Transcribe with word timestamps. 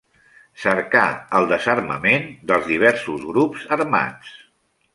Cercar 0.61 1.03
el 1.41 1.45
desarmament 1.51 2.25
dels 2.53 2.65
diversos 2.73 3.29
grups 3.29 3.69
armats. 3.77 4.35